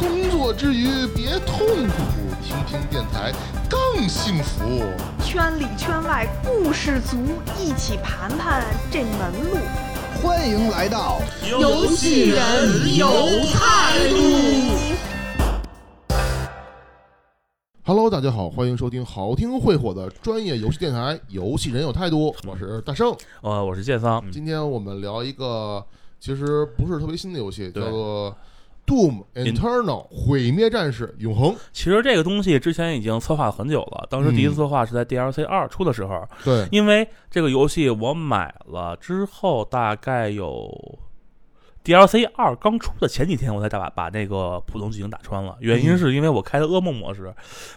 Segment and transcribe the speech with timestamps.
[0.00, 1.92] 工作之余别痛苦，
[2.42, 3.30] 听听电台
[3.68, 4.82] 更幸福。
[5.22, 7.18] 圈里圈外故事足，
[7.58, 9.58] 一起盘盘这门路。
[10.22, 13.06] 欢迎来到游戏人有
[13.52, 14.16] 态度。
[17.84, 20.98] Hello，大家好，欢迎收听好听会火的专业游戏电台
[21.28, 23.14] 《游戏人有态度》，我是大圣。
[23.42, 25.84] 呃，我是剑桑，今天我们聊一个
[26.18, 28.34] 其实不是特别新的游戏，叫做
[28.90, 31.54] Doom Eternal 毁灭战士永恒。
[31.72, 40.68] 其实这个东西之前已经策划了很久了，当时第一次策划是在 DLC 二出的时候，对，因为这个游戏我买了之后，大概有
[41.84, 45.56] DLC 二刚出的前几天，我才把把那个普通剧情打穿了。
[45.60, 47.32] 原因是因为我开的噩梦模式，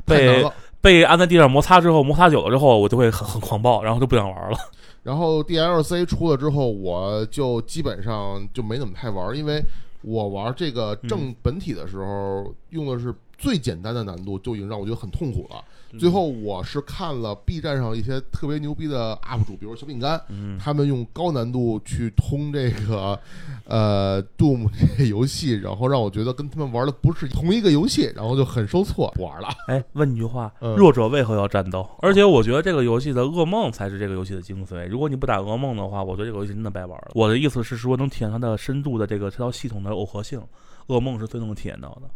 [0.06, 0.44] 被。
[0.84, 4.58] 被按在地上摩擦之后，摩擦久了之后，我就会很很狂暴，然后就不想玩了。
[5.04, 9.64] 然后 DLC 出了之后，我就基本上就没怎么太玩，因为
[10.04, 15.64] 我玩这个正本体的时候、用的是最简单的难度，就已经让我觉得很痛苦了。
[16.00, 23.20] 最后我是看了 B 站上一些特别牛逼的 UP 主，比如小饼干，嗯，他们用高难度去通这个
[23.66, 29.48] 呃 Doom 这个游戏，然后让我觉得跟他们玩的不是同一个游戏，然后就很受挫，不玩了。
[29.68, 31.88] 哎，问你句话：嗯弱者为何要战斗？
[32.02, 34.88] 而且我觉得这个游戏的噩梦才是这个游戏的精髓。
[34.88, 37.12] 如果你不打噩梦的话，我觉得这个游戏真的白玩了。
[37.14, 40.42] 我的意思是说，能体验它的深度的这个这套系统的耦合性，
[40.88, 42.10] 噩梦是最能体验到的。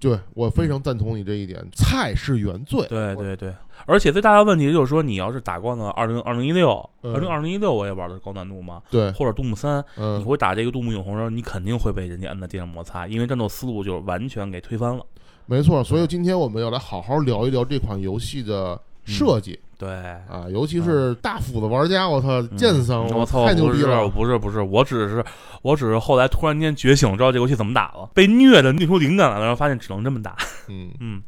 [0.00, 2.86] 对我非常赞同你这一点，菜是原罪。
[2.88, 6.70] 对对对，而且最大的问题就是说，你要是打惯了二零二零一六，
[7.02, 15.04] 嗯二零二零一六我也玩的是高难度嘛，对，或者杜牧三，你嗯，会打这个杜牧永恒的时候，你肯定会被人家按在地上摩擦，因为战斗思路就完全给推翻了。
[15.44, 15.84] 没错。
[15.84, 19.88] 所以今天我们要来好好聊一聊这款游戏的设计、对，
[20.28, 24.08] 啊，尤其是大斧子玩家，我操，剑桑，嗯我操，太牛逼了！
[24.08, 25.24] 不是不是，我只是
[25.62, 30.36] 我只是后来突然间觉醒，知道这游戏怎么打了，被虐的虐出灵感来了，然后发现只能这么打。
[30.68, 31.22] 嗯， 嗯，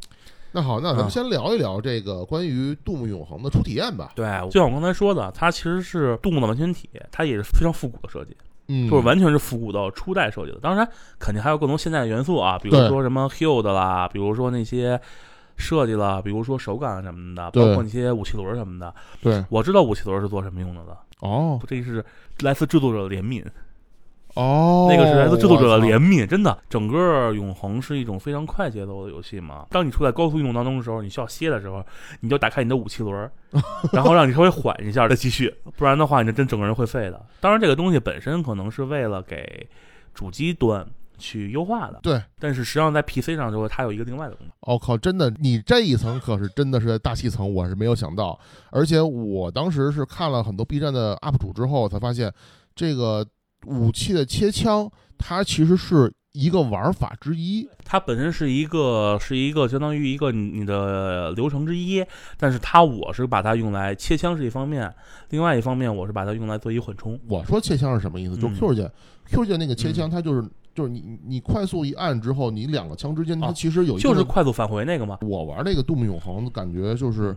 [0.52, 4.12] 那好，那咱啊们先聊一聊这个关于杜牧永恒的初体验吧。
[4.14, 8.36] 对，就像我刚才说的，它其实是杜牧的完全体，它也是非常复古的设计，
[8.68, 10.58] 嗯，就是完全是复古到初代设计的。
[10.60, 10.86] 当然，
[11.18, 15.00] 肯定还有更多现代的元素啊，比如说什么 Hill 的啦，比如说那些。
[15.56, 18.94] 设计了，比如说手感什么的，包括那些武器轮什么的。
[19.20, 22.04] 对，我知道武器轮是做什么用的了，哦这是
[22.40, 23.44] 来自制作者的怜悯。
[24.34, 29.66] 哦，那个是来自制作者的怜悯，真的，整个永恒是一种非常快节奏的游戏嘛。
[29.68, 31.84] 当你处在高速运动当中的时候，你需要歇的时候，
[32.20, 33.30] 你就打开你的武器轮儿，
[33.92, 37.26] 然后让你稍微缓一下再继续，不然的话，你这真整个人会废的。
[37.40, 39.68] 当然，这个东西本身可能是为了给
[40.14, 40.86] 主机端
[41.22, 44.52] 去优化的，对，但是实际上在 PC 上之后，它有一个另外的功能。
[44.62, 48.36] 我、靠，真的，你这一层可是真的是在大气层，我是没有想到。
[48.70, 52.32] 而且我当时是看了很多 B 站的 UP 主之后，才发现
[52.74, 53.24] 这个
[53.66, 57.68] 武器的切枪，它其实是一个玩法之一。
[57.84, 62.04] 它本身是一个是一个相当于一个你你的流程之一，
[62.36, 64.92] 但是它我是把它用来切枪是一方面，
[65.30, 67.18] 另外一方面我是把它用来做一缓冲。
[67.28, 68.36] 我说切枪是什么意思？
[68.36, 68.92] 就嗯 Q 键、
[69.26, 70.42] q 键那个切枪，它就是
[70.74, 75.18] 就是你你快速一按之后，你两个枪之间它啊其实有一定的就是快速返回那个嘛。
[75.22, 77.36] 我玩那个杜牧永恒，感觉嗯就是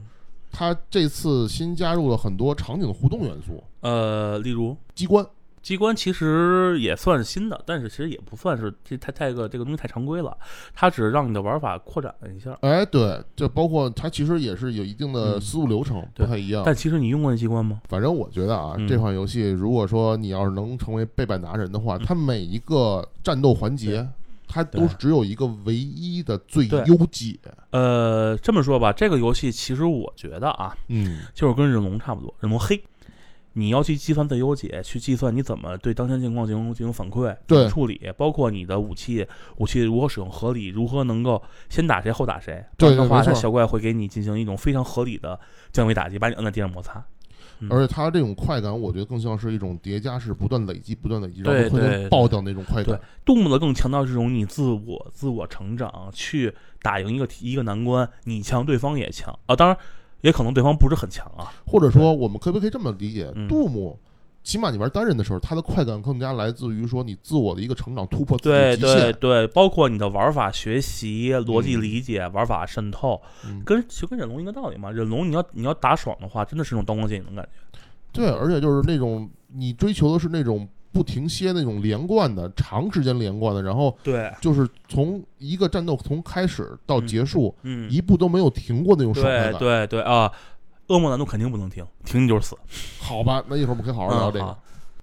[0.51, 5.25] 它这次新加入了很多场景互动元素，呃，例如机关。
[5.65, 10.37] 机关其实也算是新的，但是其实也不算是这太太个这个东西太常规了，
[10.75, 12.55] 它只是让你的玩法扩展了一下。
[12.61, 16.61] 哎，对，就包括它其实也是有一定的嗯思路流程，不太一样。
[16.63, 17.81] 但其实你用过那机关吗？
[17.89, 24.07] 反正我觉得啊，嗯这款游戏如果说你要是能成为背板达人的话，嗯它每一个战斗环节，
[24.47, 27.39] 它都对只有一个唯一的最优解。
[27.71, 32.79] 呃，这么说吧，这个游戏其实我觉得啊，嗯，就是跟忍龙差不多，忍龙黑。
[33.57, 39.25] 你要去计算最优解，去计算你怎么对当前情况进行进行反馈、对处理，包括你的武器，
[39.57, 42.63] 武器如何使用合理，如何能够先打谁后打谁。
[42.78, 45.40] 对这样的话，小怪会给你进行一种非常合理的
[45.72, 47.04] 降维打击，把你摁在地上摩擦。
[47.62, 53.02] 嗯而且它这种快感，我觉得更像是一种叠加式，不断累积、不断累积，然后突然爆掉那种快感对感。
[53.24, 59.78] 动物的更强调这种你自我自我成长，去打赢一个一个难关，你强对方也强啊，当然
[60.25, 61.54] 也可能对方不是很强啊。
[61.66, 63.31] 或者说，我们可不可以这么理解？
[63.36, 63.98] 嗯杜牧
[64.44, 69.12] 起码你玩单人的时候，他的快感更加来自于说你自我的一个成长突破自己对极限。
[69.12, 74.92] 对对，包括你的玩法学习、逻辑嗯理解、玩法渗透，嗯跟其实跟忍龙一个道理嘛。
[74.92, 77.80] 忍龙你要你要打爽的话，真的是那种刀光剑影的感觉。
[78.12, 89.59] 对，而且就是那种你追求的是那种不停歇那种连贯的、长时间连贯的，然后对，就是从一个战斗从开始到结束，嗯，一步都没有停过那种爽快对感。
[89.59, 90.31] 对对啊，
[90.88, 92.56] 噩梦难度肯定不能停，停你就是死。
[93.01, 94.45] 好吧，那一会儿我们可以好好聊这个。
[94.45, 94.56] 嗯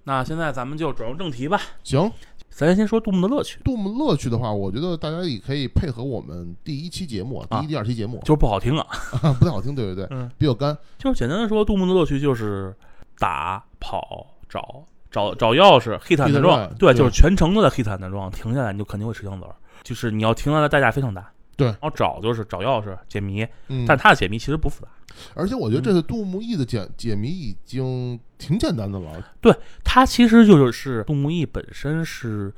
[0.05, 2.11] 那现在咱们就转入正题吧，行，
[2.50, 8.85] 咱先说杜牧的乐趣，杜牧乐趣的话，我觉得大家也可以配合我们第一期节目、啊第一、第二期节目，就是不好听啊。
[9.39, 10.77] 不太好听，对对对，嗯，比较干。
[10.99, 12.75] 就是简单的说，杜牧的乐趣就是
[13.17, 19.55] 打、跑、找、找找钥匙坦 hit 的撞对，对就是全程都在 hit 坦的撞，停下来你就肯定会吃枪子儿，
[19.85, 21.31] 就是你要停下来的代价非常大。
[21.55, 24.88] 对然后找就是找钥匙解谜，嗯，但它的解谜其实不复杂，
[25.35, 29.23] 而且我觉得这次杜牧义的解解谜已经挺简单的了。
[29.38, 29.55] 对
[29.85, 32.53] 它其实就是杜牧义本身是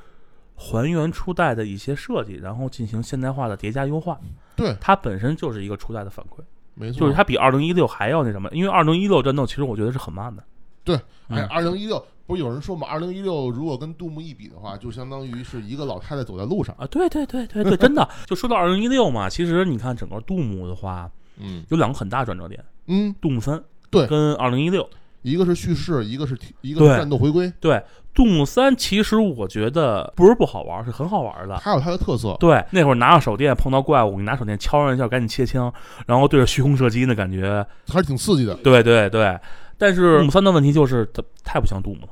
[0.54, 4.16] 还原初代的一些设计，然后进行现代化的叠加优化。
[4.54, 6.38] 对，它本身就是一个初代的反馈，
[6.74, 10.42] 没错，就是它比二零一六还要那什么，因为二零一六战斗其实我觉得是很慢的。
[10.84, 10.94] 对，
[11.28, 12.86] 嗯哎，二零一六不是有人说嘛？
[12.88, 16.74] 二零一六如果跟杜牧一比的话，就相当于是一个老太太走在路上。
[16.78, 18.08] 啊，对对对对对，真的。
[18.26, 24.88] 就说到二零一六嘛，其实你看整个杜牧的话，嗯有两个很大转折点，嗯，杜牧三对跟二零一六。
[25.22, 27.82] 一个是叙事，一个是提一个是战斗回归，对，
[28.12, 31.58] 杜牧三其实我觉得不是不好玩，是很好玩的。
[31.62, 32.36] 它有它的特色。
[32.38, 35.72] 对，那会儿拿上手电碰到怪物，你拿手电敲上一下，赶紧切枪，
[36.06, 38.54] 然后对着虚空射击那感觉，还是挺刺激的。
[38.56, 39.38] 对对对。
[39.78, 42.08] 但是杜牧三的问题就是它太不像杜牧了。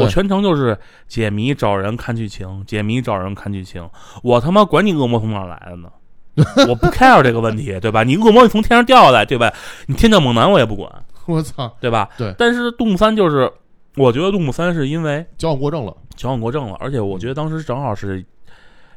[0.00, 3.88] 我，全程就是解谜找人看剧情，解谜找人看剧情，
[4.22, 5.90] 我他妈管你恶魔从哪儿来的呢？
[6.68, 8.02] 我不 care 这个问题，对吧？
[8.02, 9.52] 你恶魔你从天上掉下来，对吧？
[9.86, 10.90] 你天降猛男我也不管，
[11.26, 12.08] 我操，对吧？
[12.16, 13.50] 对但是杜牧三就是，
[13.96, 15.94] 我觉得杜牧三是因为矫枉过正了。
[16.16, 18.24] 矫枉过正了，而且我觉得当时正好是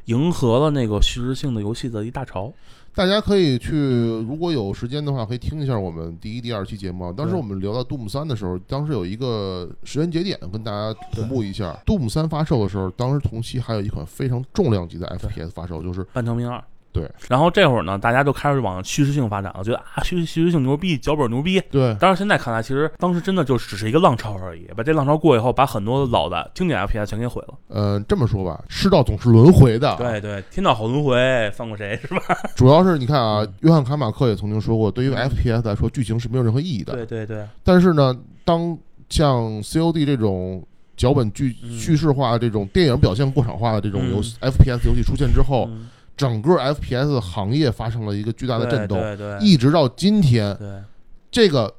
[0.06, 2.52] 迎合了那个叙事性的游戏的一大潮。
[2.94, 7.12] 大家可以去，如果有时间的话，可以听一下我们第一、第二期节目啊。
[7.16, 11.78] 当时我们聊到杜牧三的时候，当时有一个时间节点跟大家同步一下。
[11.86, 16.62] 杜牧三发售的时候，当时同期还有一款非常重量级的 FPS 发售，就是半条命二。
[16.92, 21.60] 对，然后这会儿呢，大家就开始往叙事性发展了，觉得啊，叙叙事性牛逼，脚本牛逼。
[21.70, 24.66] 对当然，现在看来，其实当时真的就只是一个浪潮而已。
[24.76, 27.54] 把这浪潮过以后，把很多老的经典 FPS 全给毁了。
[27.68, 29.94] 呃，这么说吧，世道总是轮回的。
[29.96, 32.20] 对对，天道好轮回，放过谁是吧？
[32.56, 36.94] 主要是你看啊嗯，约翰卡马克也曾经说过，对于 FPS 来说，剧情是没有任何意义的。
[36.94, 38.76] 对对对，但是呢，当
[39.08, 45.88] 像 COD 这种脚本剧嗯叙事化、这种电影表现过场化的这种嗯游戏 FPS 游戏出现之后，嗯
[46.18, 49.38] 整个 FPS 行业发生了一个巨大的震动，对对。
[49.38, 50.82] 对一直到今天，对。
[51.30, 51.72] 这个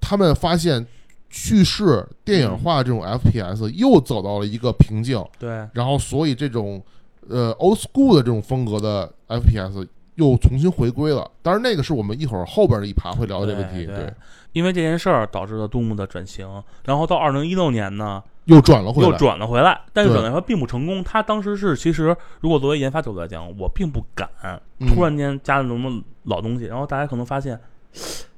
[0.00, 0.84] 他们发现
[1.30, 5.66] 叙事电影化这种 FPS 又走到了一个瓶颈，对。
[5.72, 6.82] 然后所以这种
[7.28, 9.86] 呃 old school 的这种风格的 FPS
[10.16, 11.30] 又重新回归了。
[11.42, 13.94] 当然，那个是我们一会儿后边的一趴会聊的这个问题，对。
[13.94, 14.14] 对，
[14.52, 16.48] 因为这件事儿导致了杜牧的转型，
[16.84, 21.04] 然后到二零一六年呢，又转了回来又，转了回来，但是对转了回来并不成功。
[21.04, 27.60] 他当时是其实，如果作为研发角度来讲，我并不敢嗯突然间加了那么老东西，然后大家可能发现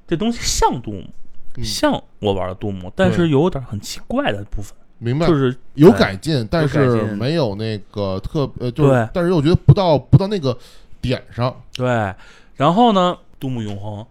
[0.07, 1.03] 这东西像杜牧，
[1.57, 5.35] 嗯像我玩的杜牧，但是有点很奇怪的部分，明白就。
[5.35, 10.57] 是有改进，但是没有那个特呃，就但是我觉得不到不到那个
[10.99, 12.13] 点上，对。
[12.55, 14.05] 然后呢，杜牧永恒。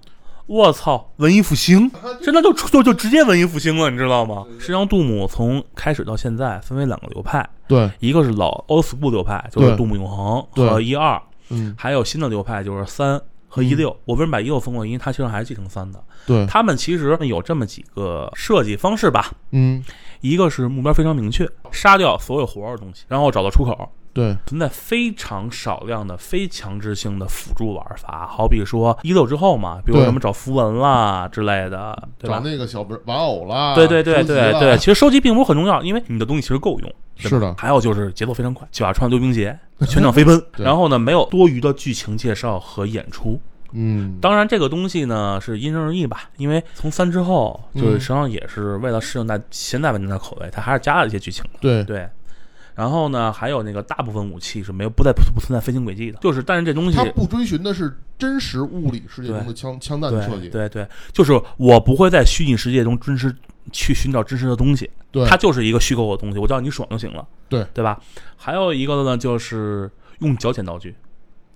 [0.48, 1.90] 我操，文艺复兴，
[2.22, 4.46] 真的就就就直接文艺复兴了，你知道吗？
[4.58, 13.94] 实际上，杜牧从开始到现在分为两个流派，对，一个是老 old school 流派，就是杜牧永恒和一二，嗯，还有新的流派就是三和一六。
[14.06, 14.86] 我为什么把一六分过？
[14.86, 16.02] 因为它其实还是继承三的。
[16.26, 19.84] 对，他们其实有这么几个设计方式吧，嗯，
[20.22, 23.92] 一个是目标非常明确，杀掉所有活着的东西，然后找到出口。
[24.18, 32.38] 对，存在非常少量的非强制性的辅助玩法，好比说一六之后嘛，比如什么找符文啦之类的，对吧？
[32.38, 36.92] 找那个小玩偶啦，对对对对对，其实收集并不是很重要，因为你的东西其实够用。
[37.14, 37.54] 是的。
[37.56, 39.56] 还有就是节奏非常快，就要穿溜冰鞋，
[39.87, 43.40] 全场飞奔，然后呢没有多余的剧情介绍和演出。
[43.72, 47.92] 嗯，当然，这个东西呢是因人而异吧，因为从三之后，就是嗯。
[47.92, 51.58] 实际上也是为了适应在现在玩家的口味，它还是加了一些剧情的。
[51.60, 52.08] 对，对，
[52.78, 63.35] 然后呢，还有那个大部分武器是没有不再不不存在飞行轨迹的，就是但是这东西它不追寻的是真实物理世界中的枪枪弹的设计，对对对，就是我不会在虚拟世界中真实
[63.73, 65.26] 去寻找真实的东西，对。
[65.26, 67.66] 它就是一个虚构的东西，我知道你爽就行了，对。
[67.75, 67.99] 对吧？
[68.37, 70.94] 还有一个呢，就是用脚捡道具，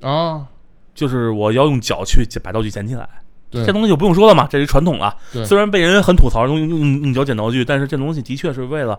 [0.00, 0.44] 啊，
[0.92, 3.08] 就是我要用脚去把道具捡起来。
[3.52, 5.16] 这东西就不用说了嘛，这是传统了。
[5.44, 8.98] 虽然被人很吐槽用用用用脚捡道具，但是这东西的确是为了，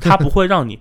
[0.00, 0.80] 它不会让你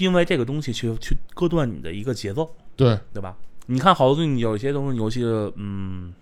[0.00, 3.36] 因为这个东西去去割断你的一个节奏，对，对吧？
[3.66, 5.22] 你看好多东西有一些东西游戏，
[5.56, 6.12] 嗯，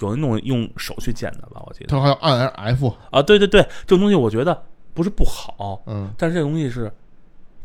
[0.00, 4.64] 有那种用手去剪的吧，我记得它还要按 F，啊，对对对，这种东西我觉得
[4.94, 6.92] 不是不好，嗯，但是这个东西是。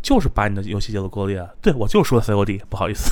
[0.04, 3.12] 就是把你的游戏节奏割裂，对我就说 COD，不好意思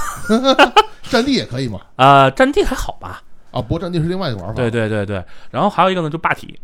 [1.07, 1.79] 战地也可以嘛。
[1.97, 3.21] 啊、战地还好吧？
[3.51, 4.53] 啊，不过战地是另外一个玩法。
[4.55, 6.59] 对，对对对，然后还有一个呢，就霸体，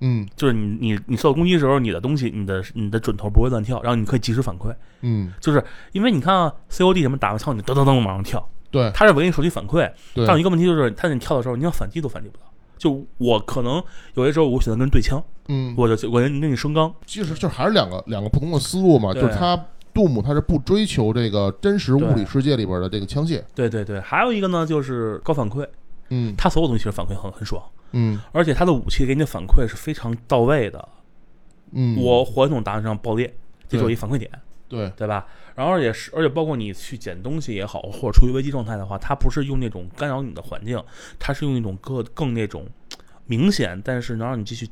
[0.00, 0.26] 嗯。
[0.36, 4.74] 就是你你你受到攻击的时候，你的东西，你的你的准头不会乱跳，然后你可以及时反馈。
[5.02, 8.90] 嗯，就是因为你看啊，COD 什么打完枪你噔噔噔往上跳，对。
[8.94, 10.26] 它是唯一手机反馈，对。
[10.26, 12.44] 但有一个问题就是，它你跳的时候，你要反击都反击不到。
[12.76, 13.82] 就我可能
[14.14, 19.54] 有些时候我选择跟人对枪，嗯，我就我跟跟你升刚，其实就还是两个两个不同的思路嘛，就是它
[19.92, 25.66] 杜姆它是不追求这个真实物理世界里边的这个枪械，对对对，还有一个呢就是高反馈，
[26.10, 27.62] 嗯他所有东西其实反馈很很爽，
[27.92, 30.88] 嗯而且他的武器给你的反馈是非常到位的。
[31.72, 33.32] 嗯，我火箭筒打上爆裂，
[33.68, 34.30] 这就是一反馈点。
[34.68, 35.26] 对对吧？
[35.56, 40.80] 然后也是，而且包括你去捡东西也好，或者处于危机状态的话，他不是用那种干扰你的环境，
[41.18, 42.68] 他是用一种更更那种
[43.26, 44.68] 明显，但是能让你继续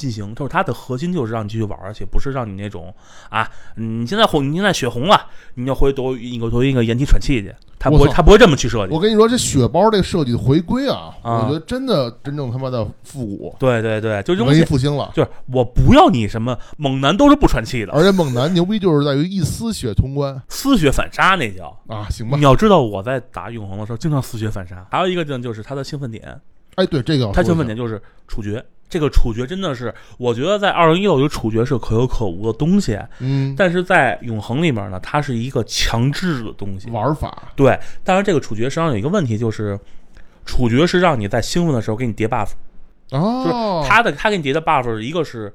[0.00, 2.94] 进行，就是它的核心就是让你继续玩，而且不是让你那种
[3.28, 8.98] 啊，你现在红，你现在血红了，你要回躲一个躲一个掩体喘气去，他不会，我操它不会这么去设计我。
[8.98, 15.10] 跟你说，这血包这个设计的回归啊，啊我觉得真的真正他妈的复古，对对对，就这种文艺，复兴了。
[15.14, 21.66] 就是我不要你什么猛男都是不喘气的，而且猛男牛逼就是在于一丝血通关丝血反杀那叫。
[21.88, 22.42] 啊，行吧你？
[22.42, 24.86] 要知道，我在打永恒的时候经常丝血反杀。
[24.90, 26.40] 还有一个呢，就是他的兴奋点，
[26.76, 28.64] 哎，对这个要它说一下兴奋点就是处决。
[28.90, 36.90] 这个处决真的是，我觉得在二零一六，我觉得处决是可有可无的东西，嗯，但是在永恒里面呢，它是一个强制的东西。
[36.90, 39.78] 玩法对，但是这个处决实际上有一个问题，就是
[40.44, 42.48] 处决是让你在兴奋的时候给你叠 buff，
[43.12, 45.54] 哦，他的他给你叠的 buff，一个是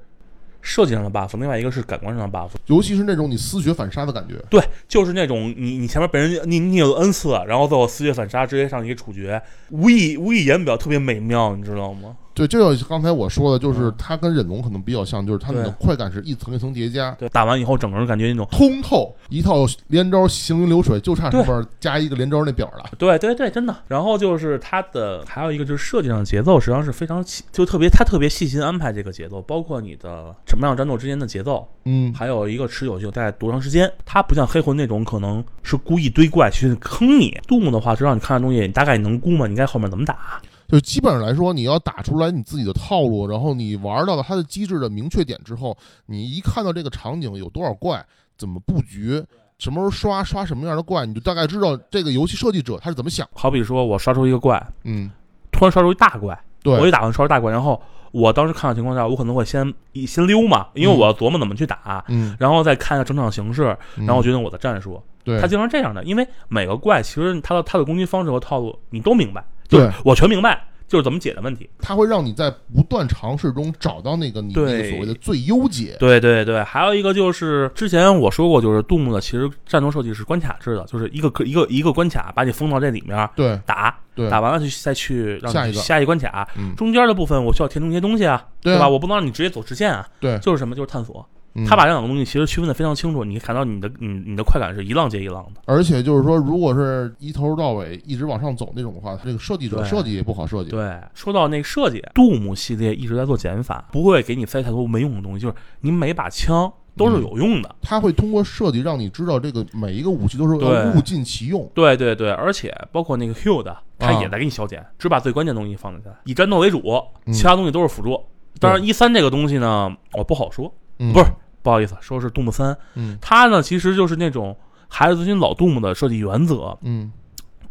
[0.62, 2.52] 设计上的 buff，另外一个是感官上的 buff。
[2.68, 12.16] 尤其是那种你丝血反杀的感觉，对，就是那种你你前面被人你你有 N 次，然后最后丝血反杀直接上一个处决，无以无以言表，特别美妙，你知道吗？
[12.36, 22.84] 对，就像刚才我说的，就是嗯它跟忍龙可能比较像，就是它那对种快感是一层一层叠加，对，打完以后整个人感觉那种，通透，一套连招行云流水，就差对上面加一个连招那表了。
[22.98, 23.74] 对对对，真的。
[23.88, 33.90] 然后就是它的还有一个就是设计上的节奏，实际上是非常细，就特别它特别细心安排这个节奏，包括你的什么样战斗之间的节奏，嗯，还有一个持久性大概多长时间。
[34.04, 40.42] 它不像黑魂那种可能是故意堆怪去坑你，杜牧的话是让你看的东西，你大概能估吗你该后面怎么打。
[40.68, 48.04] 就基本上来说，你要打出来你自己的套路，然后你玩到了它的机制的明确点之后，你一看到这个场景有多少怪，
[48.38, 49.24] 怎么布局，
[49.60, 53.28] 什么时候刷刷什么样的怪，你就大概知道这个游戏设计者他是怎么想。
[53.34, 55.12] 好比说我刷出一个怪，嗯，
[55.52, 57.82] 突然刷出一大怪，对我对一打完刷出大怪，然后
[58.12, 62.04] 我当时看的情况下，我可能会先一先溜嘛，因为我要琢磨怎么去打。
[62.08, 65.02] 嗯，然后再看一下整场形势，嗯然后决定我的战术。
[65.26, 65.42] 对。
[65.42, 71.70] 他经常这样的，因为每个怪其实他的他的攻击方式和套路你都明白，对就是我全明白，就是怎么解的问题。
[71.80, 75.98] 他会让你在不断尝试中找到那个你那个对所谓的最优解。
[76.00, 83.60] 对对对，还有一个就是之前我说过，就是杜牧的其实战斗设计是关卡制的，就是一个一个一个关卡把你封到这里面对。
[83.66, 84.30] 打，对。
[84.30, 85.76] 打完了就再去让下一个。
[85.76, 88.80] 你下一关卡，嗯，中间的部分我需要填充一些东西啊，对啊。
[88.80, 88.90] 吧？
[88.90, 90.76] 我不能让你直接走直线啊，对，就是什么？
[90.76, 91.28] 就是探索。
[91.56, 95.62] 嗯他把这两个东西其实区分的非常清楚，你看到你的你你的快感是一浪接一浪的。
[95.66, 100.70] 而且就是说，如果是一头到尾一直往上走那种的话，它这个设计者对设计也不好设计。
[100.70, 107.76] 对，说到那个设计，杜姆系列一直在做减法，不会给你塞太多没用的东西，就是你每把枪都是有用的。
[107.82, 111.70] 他会通过设计让你知道这个每一个武器都是要物尽其用。
[111.74, 116.82] 对对对，而且包括那个 Q 的，它啊也在给你消减，只把最关键的东西放进去，以战斗为主，
[117.26, 118.22] 嗯其他东西都是辅助。
[118.60, 121.26] 当然，一三这个东西呢，我不好说，嗯不是，
[121.66, 123.18] 不好意思，说是杜牧三，嗯。
[123.20, 124.56] 它呢其实就是那种
[124.88, 127.12] 孩子遵循老杜牧的设计原则，嗯，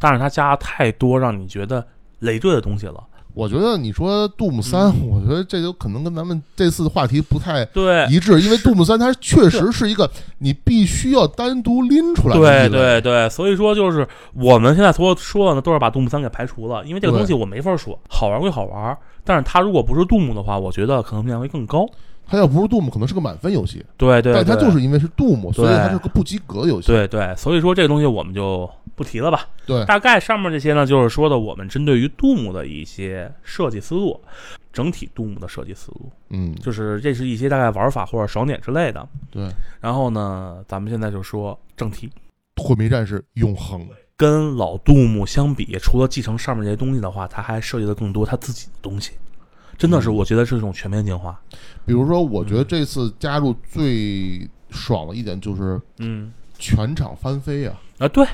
[0.01, 1.87] 但是它加太多让你觉得
[2.19, 2.95] 累赘的东西了。
[3.35, 5.09] 我觉得你说杜牧三，嗯。
[5.09, 21.87] 我觉得这就可能跟咱们这次的话题不太对，一致，因为杜牧三它确实是一个你必须要单独拎出来的对对对，所以说就是我们现在所有说的呢，都是把杜牧三给排除了，因为这个东西我没法说，好玩归好玩，但是它如果不是杜牧的话，我觉得可能性会更高。
[22.27, 26.87] 它要不是杜牧，可能是个满分游戏，对对，但它就是因为是杜牧，所以对它是个不及格的游戏。
[26.89, 29.47] 对对，所以说这个东西我们就不提了吧。
[29.67, 34.21] 对大概上面这些呢，就是说的我们针对于杜牧的一些设计思路，
[34.73, 39.07] 整体杜牧的设计思路，嗯，就是这是一些大概玩法或者爽点之类的。
[39.31, 39.49] 对，
[39.81, 42.11] 然后呢，咱们现在就说正题。
[42.57, 43.87] 毁灭战士永恒。
[44.17, 49.11] 跟老杜牧相比，除了继承上面这些东西的话，他还设计了更多他自己的东西。
[49.77, 51.41] 真的是，嗯我觉得是一种全面进化。
[51.85, 58.27] 比如说，我觉得这次加入最爽的一点就是嗯全场翻飞啊，啊，对，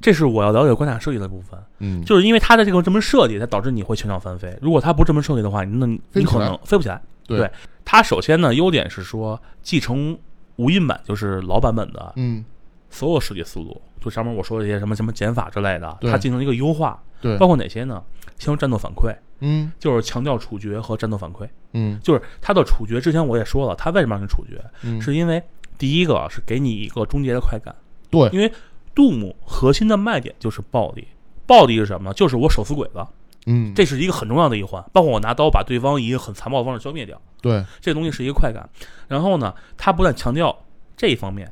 [0.00, 4.56] 这是我要了解关卡设计的部分，嗯，就是因为它的这个这么设计，才导致你会全场翻飞。
[4.60, 7.00] 如果它不这么设计的话，那你可能飞不起来。
[7.26, 7.50] 对
[7.84, 10.18] 它首先呢，优点是说继承
[10.56, 12.44] 无印版，就是老版本的嗯，
[12.90, 18.02] 所有设计思路，就上面我说的一些什么什么减法之类的，它进行了一个优化，对包，括哪些呢？
[18.38, 21.46] 先用战斗反馈，嗯就是强调处决和战斗反馈。
[21.74, 25.42] 嗯就是他的处决，之前我也说了，他为什么让你处决，嗯，是因为
[25.78, 27.74] 第一个是给你一个终结的快感，
[28.10, 28.52] 对因为
[28.94, 31.08] 杜牧核心的卖点就是暴力，
[31.46, 32.14] 暴力是什么呢？
[32.14, 33.02] 就是我手撕鬼子，
[33.46, 38.68] 嗯，这是一个很重要的一环，包括我拿刀把对方以一个很残暴的方式消灭掉，对，这东西是一个快感。
[39.08, 40.54] 然后呢，他不但强调
[40.94, 41.50] 这一方面，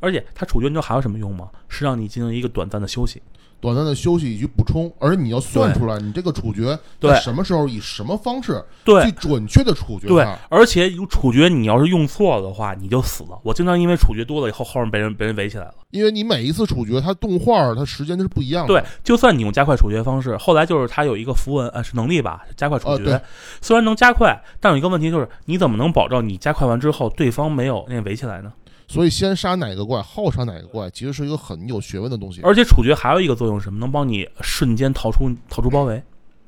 [0.00, 1.48] 而且他处决你知道还有什么用吗？
[1.68, 3.22] 是让你进行一个短暂的休息。
[3.62, 13.38] 短暂的休息以及补充，而你要算出来你这个处决对在什么时候以什么方式对最准确的处决对它，，而且有处决你要是用错了的话，你就死了。
[13.44, 15.74] 我经常因为处决多了以后，后面被人被人围起来了。
[15.90, 23.22] 因为你每一次处决它动画它时间它是不一样的，对，就算你用加快处决方式，后来就是它有一个符文，呃，是能力吧，加快处决。
[23.60, 28.52] 虽然能加快，但有一个问题就是，你怎么能保证你加快完之后，对方没有那围起来呢？
[28.92, 32.40] 所以先杀哪个怪，后杀哪个怪，其实是一个很有学问的东西。
[32.42, 33.80] 而且处决还有一个作用是什么？
[33.80, 36.00] 能帮你瞬间逃出逃出包围，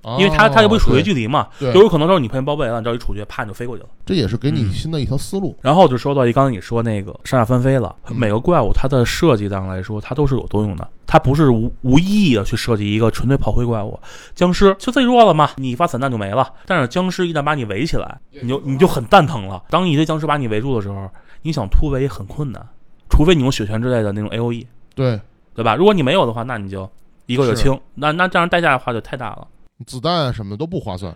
[0.02, 3.88] 哦因为它它就不处决距离嘛，就有可能就是你碰见包围了，你着急处决，啪你就飞过去了。
[4.04, 5.56] 这也是给你嗯新的一条思路。
[5.62, 13.98] 然后就说到一刚才你说那个上下翻飞了，嗯每个怪物它的设计上来说，它都是有作用的，它不是无无意义的去设计一个纯粹炮灰怪物。
[14.34, 16.52] 僵尸就最弱了嘛，你一发散弹就没了。
[16.66, 19.62] 但是僵尸一旦把你围起来，你就你就很蛋疼了。
[19.70, 21.10] 当一堆僵尸把你围住的时候，
[21.44, 22.66] 你想突围也很困难，
[23.10, 25.20] 除非你用血泉之类的那种 A O E，对，
[25.54, 25.76] 对吧？
[25.76, 26.90] 如果你没有的话，那你就
[27.26, 29.46] 一个就是清，那那这样代价的话就太大了。
[29.86, 31.14] 子弹啊什么的都不划算。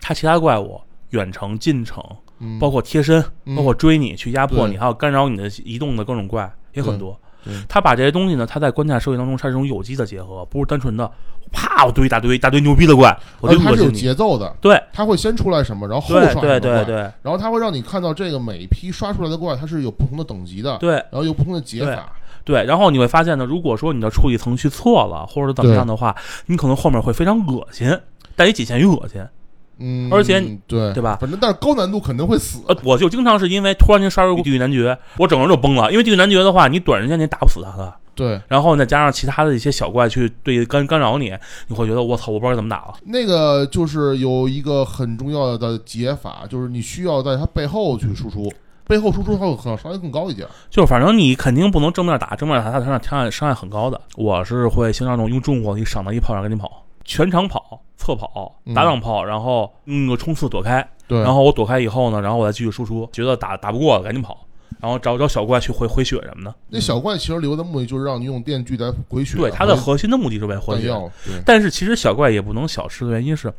[0.00, 2.02] 它其他怪物远程、近程，
[2.38, 7.27] 嗯，包括贴身，嗯包括追你、去压迫你，还有干扰你的移动的各种怪也很多对对。
[7.68, 11.10] 他把这些东西呢，他在关卡设计当中，它是一种有机的结合，不是单纯的
[11.50, 13.98] 啪我堆一大堆一大堆牛逼的怪，我而且它是有就恶心你。
[13.98, 14.78] 节奏的，对。
[14.92, 16.60] 它会先出来什么，然后后刷什么对
[17.22, 20.92] 然后它会让你看到这个每一批刷出来的怪，它是有不同的等级的，对。
[20.92, 22.12] 然后有不同的解法。
[22.44, 26.14] 对，然后你会发现呢，如果说你的处理程序错了，或者怎么样的话，
[26.46, 27.98] 你可能后面会非常恶心，
[28.34, 29.22] 但也仅限于恶心。
[29.78, 32.60] 嗯，而且对对吧反正但是高难度肯定会死。
[32.68, 37.94] 呃，我就经常是因为突然间刷入地狱男爵，我整个人就崩了，因为地狱男爵的话，你短时间内打不死他的。
[38.14, 41.32] 对，然后再加上其他的一些小怪去对干干扰你，
[41.68, 42.94] 你会觉得我操，我不知道该怎么打了。
[43.04, 48.52] 那个就是有一个很重要的解法，就是你需要在他背后去输出，
[48.88, 50.48] 背后输出它会可能稍微更高一点。
[50.68, 54.00] 就是反正你肯定不能正面打，正面打它伤害伤害伤害很高的。
[54.16, 64.46] 我是会先让那种用重火力赏到一炮，然后赶紧跑，全场跑、侧跑、嗯打挡炮，然后用个冲刺躲开，对，然后我躲开以后呢，然后我再继续输出，觉得打打不过了赶紧跑，
[64.78, 66.54] 然后找找小怪去回回血什么的。
[66.68, 70.92] 那小怪其实留的目的就是让你用电锯来回血，对，它的核心的目的是为了回血。
[71.46, 73.50] 但是其实小怪也不能小吃的原因是，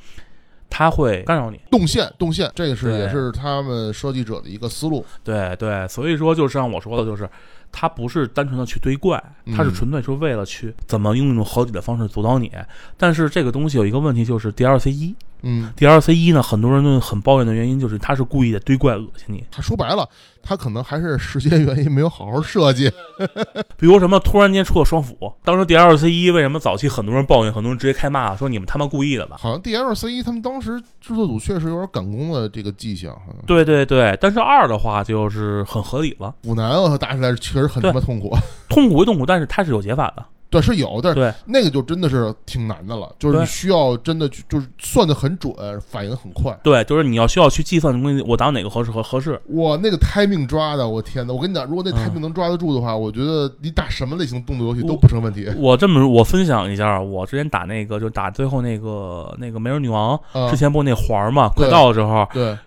[0.69, 1.59] 它会干扰你。
[1.71, 5.03] 动线动线，这个是也是他们设计者的一个思路。
[5.23, 7.27] 对对，所以说就是像我说的，就是
[7.71, 9.21] 它不是单纯的去堆怪，
[9.55, 12.51] 它是嗯纯粹是为了去怎么用一种合理的方式阻挡你。
[12.97, 20.07] 但是这个东西有一个问题，就是 DLC 一嗯，DLC 一呢，很多人都很抱怨的原因就是他是故意的堆怪恶心你，他说白了，
[20.49, 22.91] 他可能还是时间原因没有好好设计。
[23.77, 29.37] 比如什么突然间出了双斧，当时 DLC 一为什么早期很多人抱怨，很多人直接开骂说你们他妈故意的吧？
[29.39, 38.35] 好像 DLC 一他们当时制作组确实有点赶工的这个迹象，对对对，但是二的话就是很合理了，腐男啊打起来确实很他妈痛苦。
[38.69, 40.25] 痛苦归痛苦，但是它是有解法的。
[40.49, 46.57] 对，是有，但是对那个就真的是挺难的了，就是你需要真的去就是算的很准，反应很快。
[46.63, 49.39] 对，就是你要需要去计算东西，我打哪个合适合合适。
[49.45, 51.33] 我，那个 timing 抓的，我天呐！
[51.33, 55.47] 我跟你讲，如果那嗯 timing 能抓得住的话，我觉得你打什么类型动作游戏都不成问题。
[55.55, 62.57] 我这么我分享一下，我之前打那个就打最后那个那个美人女王啊之，前不那环儿嘛，快到的时候，对，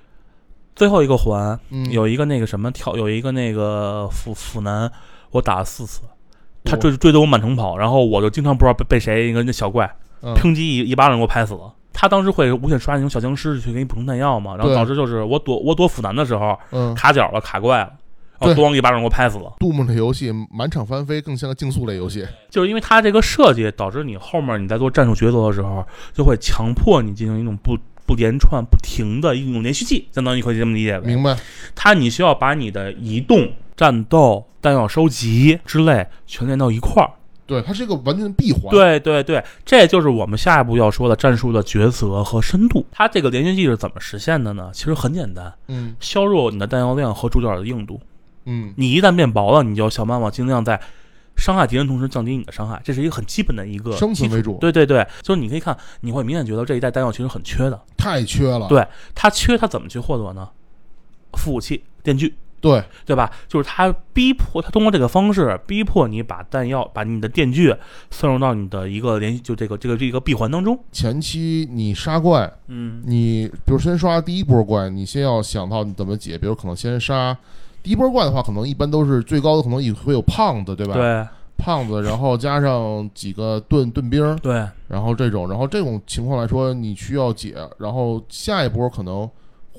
[0.76, 4.90] 最后一个环嗯，有一个那个什么跳，有一个那个腐腐男，
[5.32, 6.02] 我打了四次，
[6.64, 9.90] 他追追着我满城跑，然后我就经常不知道被被谁一个那小怪
[10.22, 11.72] 嗯抨击一一巴掌给我拍死了。
[11.92, 17.92] 他当时会无限刷那种小僵尸去给你补充弹药嘛，然后导致就是我躲我躲腐男的时候嗯，卡脚了卡怪了，
[18.38, 19.52] 然后咣一巴掌给我拍死了。
[19.60, 22.26] 杜牧这游戏满场翻飞，更像个竞速类游戏。
[22.48, 31.04] 就是因为它这个设计，导致你后面你在做战术抉择的时候，就会强迫你进行一种不不连串、不停的一种连续技，相当于可以这么理解吧。
[31.06, 31.36] 明白？
[31.74, 37.10] 它你需要把你的移动、战斗、弹药收集之类全连到一块儿，
[37.48, 42.86] 对，它是一个完全的闭环。，对对对，这就是我们下一步要说的战术的抉择和深度。
[42.92, 44.70] 它这个连续技是怎么实现的呢？
[44.72, 48.00] 其实很简单，嗯削弱你的弹药量和主角的硬度。
[48.44, 50.80] 嗯，你一旦变薄了，你就要想办法尽量在
[51.36, 57.82] 伤害敌人同时降低你的伤害，这是一个很基本的一个基础生存为主对对对，就是你可以看，你会明显觉得这一代弹药其实很缺的。
[57.96, 58.68] 太缺了。
[58.68, 60.48] 对它缺，它怎么去获得呢？
[61.32, 63.30] 副武器电锯，对对吧？
[63.48, 67.74] 就是他逼迫他通过这个方式逼迫你把弹药、把你的电锯
[68.10, 70.78] 算入到你的一个连续就这个这个这个闭环当中。
[70.92, 77.36] 前期你杀怪，嗯，你比如先刷第一波怪，你先要想到你怎么解，比如可能先杀
[77.82, 81.26] 第一波怪的话，可能一般都是最高的可能也会有胖子，对吧？，对
[81.58, 89.28] 胖子，然后加上几个盾盾兵，对然后这种，然后这种情况来说，你需要解，然后下一波可能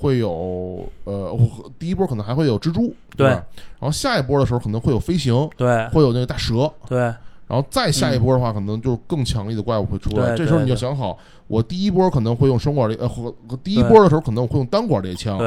[0.04, 1.34] 会有呃，
[1.78, 3.26] 第一波可能还会有蜘蛛，对。
[3.26, 3.42] 吧？
[3.80, 5.88] 然后下一波的时候可能会有飞行，对。
[5.88, 6.98] 会有那个大蛇，对。
[6.98, 10.36] 然后再下一波的话，可能就更强力的怪物会出来。
[10.36, 15.46] 这时候你就想好，我第一波可能会用双管猎，呃，和和第一波的时候可能我会用单管猎枪，对。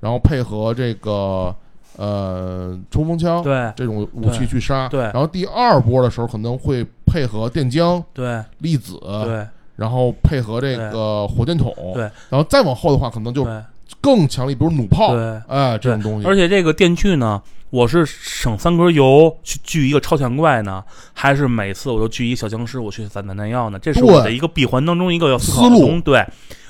[0.00, 1.54] 然后配合这个
[1.96, 3.72] 呃冲锋枪对。
[3.74, 4.90] 这种武器去杀。
[4.90, 5.00] 对。
[5.04, 8.44] 然后第二波的时候可能会配合电浆、对。
[8.58, 9.46] 粒子，对。
[9.76, 12.02] 然后配合这个火箭筒，对。
[12.30, 13.62] 然后再往后的话，可能就对
[14.00, 15.40] 更强力，比如弩炮，对。
[15.48, 16.26] 哎，这种东西。
[16.26, 23.78] 而且这个电锯呢，我是省三格油去锯一个超强怪呢，还是每次我都锯一小僵尸，我去散弹弹药呢？
[23.78, 26.24] 这是我的一个闭环当中一个要思路对，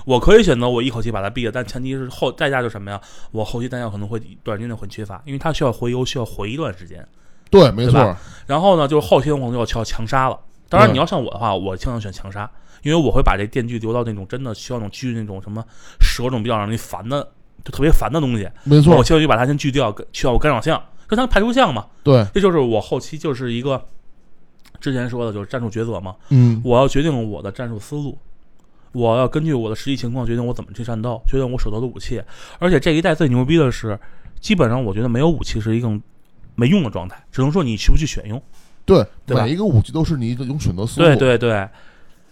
[0.04, 3.00] 我可以选择我一口气把它毙了，但前提是后代价就是什么呀？
[3.32, 7.06] 我后期弹药可能会短时间内会缺乏，因为它需要回油，需要回一段时间。
[7.48, 10.38] 对，没错，然后呢，就是后期我可能就要要强杀了。
[10.68, 12.50] 当然，你要像我的话，我倾向选强杀，
[12.82, 15.64] 因为我会把这电锯留到那种真的需要那种锯那种什么
[16.00, 17.22] 蛇这种比较让人烦的，
[17.64, 18.48] 就特别烦的东西。
[18.64, 21.86] 没错我，倾向于把它先锯掉，需要我干扰项，就它排除项嘛。
[22.02, 23.84] 对，这就是我后期就是一个
[24.80, 26.14] 之前说的，就是战术抉择嘛。
[26.30, 28.18] 嗯，我要决定我的战术思路，
[28.92, 32.22] 我要根据我的实际情况决定我怎么去战斗，决定我手头的武器。
[32.58, 33.98] 而且这一代最牛逼的是，
[34.40, 36.00] 基本上我觉得没有武器是一种
[36.54, 38.40] 没用的状态，只能说你去不去选用。
[38.84, 41.06] 对，对每一个武器都是你一种选择思路。
[41.06, 41.68] 对对对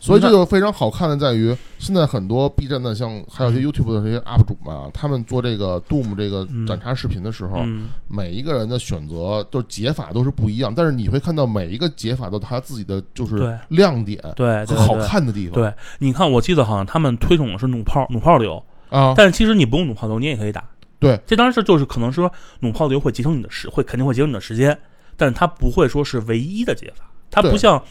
[0.01, 14.23] 所以这就非常好看的在于，现在很多 B 站的像还有一些 YouTube 的这些 UP 主们啊，他们做这个 Doom 这个嗯展插视频的时候，嗯，每一个人的选择都解法都是不一样，但是你会看到每一个解法都有他自己的就是亮点
[14.67, 15.55] 和好看的地方。
[15.55, 20.63] 对，你看，我记得好像他们推崇的是弩炮，弩炮流，啊，但是其实你不用弩炮流，你也可以打。
[20.99, 22.31] 对，这当然是就是可能说
[22.61, 24.79] 弩炮流会节省你的时，会肯定会节省你的时间，
[25.17, 27.07] 但是它不会说是唯一的解法。
[27.31, 27.83] 它不对像，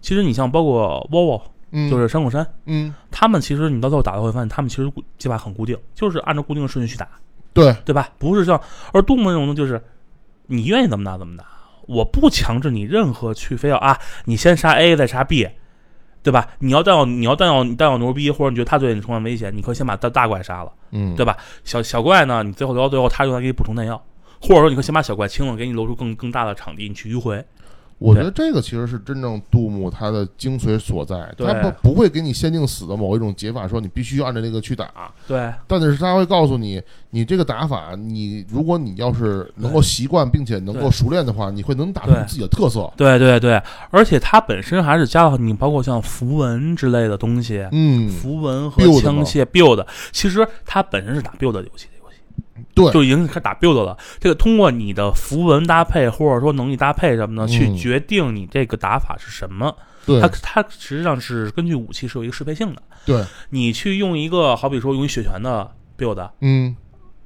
[0.00, 1.06] 其实你像包括
[1.70, 7.06] 嗯，就是山口山，嗯，他们其实你到最后打的会发现，他们其实固解法很固定，就是按照固定的顺序去打，
[7.52, 8.08] 对对吧？
[8.18, 8.58] 不是像
[8.92, 9.82] 而动物那种呢，就是
[10.46, 11.44] 你愿意怎么打怎么打，
[11.86, 15.46] 我不强制你任何去非要啊，你先杀 A 再杀 B，
[16.22, 16.48] 对吧？
[16.60, 21.36] 你要弹药你要弹药你弹药牛逼，或者你觉得他对你充满危险，你可以先把大大怪杀了，嗯，对吧？
[21.64, 24.02] 小小怪呢，你最后留到最后，他用来给你补充弹药，
[24.40, 27.44] 或者说你可以先把小怪清了，给你留出更更大的场地，你去迂回。
[27.98, 35.52] 我觉得这个其实是真正杜牧他的精髓所在，他不不会给你限定死的某一种解法，说你必须按照那个去打，对。
[35.66, 36.80] 但是他会告诉你，
[37.10, 42.90] 你这个打法，你如果你要是能够习惯并且能够熟练的话，你会能打出自己的特色。
[42.96, 43.18] 对。
[43.18, 51.88] 对对，而且它本身还是加了你包括像符文之类的东西，嗯，符文和枪械 build，其实它本身是打 build 游戏的游戏，
[52.74, 53.96] 对就已经开始打 build 了。
[54.18, 59.74] 这个通过你的符文搭配或者说能力搭配什么的，去嗯决定你这个打法是什么。
[60.06, 62.82] 对它它实际上是根据武器是有一个适配性的。
[63.04, 66.74] 对，你去用一个好比说用一血拳的 build，嗯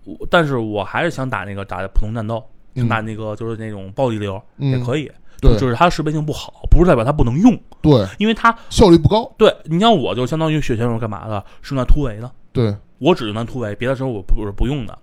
[0.05, 2.45] 我但是我还是想打那个打普通战斗，
[2.89, 5.11] 打那个就是那种暴力流嗯也可以。
[5.41, 9.29] 对就是它的适配性不好，不是代表它不能用，对，因为它效率不高。
[9.37, 11.45] 对你像我就相当于血拳是干嘛的？
[11.63, 12.31] 是用来突围的。
[12.53, 14.97] 对，我只用来突围，别的时候我不我是不用的。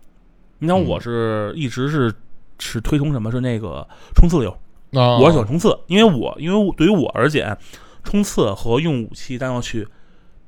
[0.60, 2.14] 你想嗯我是一直是
[2.60, 4.52] 是推崇什么是那个冲刺流，
[4.94, 7.58] 啊，我喜欢冲刺，因为我因为对于我而言，
[8.04, 9.88] 冲刺和用武器但要去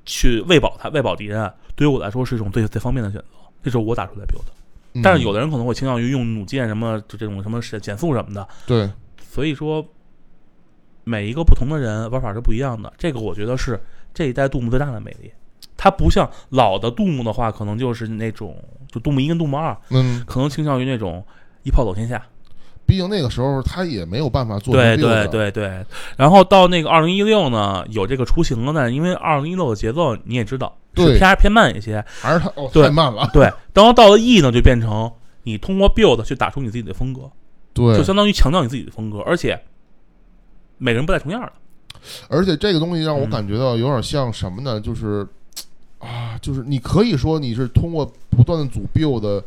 [0.06, 3.26] 去喂饱它喂饱敌人，对于我来说是一种最最方便的选择。
[3.64, 4.52] 这是我打出来 build 的，
[4.94, 8.90] 嗯但是有的人可能会倾向于用弩箭什么就这种什么减速什么的，对
[9.22, 9.86] 所以说
[11.04, 12.92] 每一个不同的人玩法是不一样的。
[12.98, 13.80] 这个我觉得是
[14.14, 15.32] 这一代杜牧最大的魅力。
[15.84, 18.56] 它不像老的杜牧的话，可能就是那种
[18.88, 21.26] 就杜牧一跟杜牧二，嗯，可能倾向于那种
[21.64, 22.24] 一炮走天下。
[22.86, 25.84] 毕竟那个时候他也没有办法做对对对对。
[26.18, 32.06] 然后到那个二零一六呢，有这个雏形了呢，因为二零一六的节奏你也知道是对偏偏慢一些。
[32.20, 33.28] 还是他哦对太慢了。
[33.34, 35.12] 对，然后到了 E 呢，就变成
[35.44, 37.32] 你通过 build 去打出你自己的风格，
[37.74, 39.60] 对就相当于强调你自己的风格，而且
[40.78, 41.52] 每个人不带重样的。
[42.28, 44.82] 而且这个东西让我嗯感觉到有点像什么呢？
[44.82, 45.26] 就是
[46.02, 49.44] 啊，就是你可以说你是通过不断的组 build